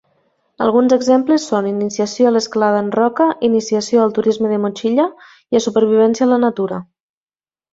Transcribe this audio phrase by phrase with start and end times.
[0.67, 5.63] Alguns exemples són: iniciació a l'escalada en roca, iniciació al turisme de motxilla i a
[5.69, 6.83] supervivència a la natura.